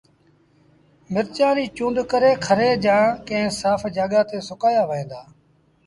مرچآݩ 1.13 1.55
ريٚ 1.57 1.73
چُونڊ 1.75 1.97
ڪري 2.11 2.31
کري 2.45 2.69
جآݩ 2.83 3.17
ڪݩهݩ 3.27 3.55
سآڦ 3.59 3.81
جآڳآ 3.95 4.21
تي 4.29 4.37
سُڪآيآ 4.47 4.83
وهن 4.89 5.05
دآ 5.11 5.21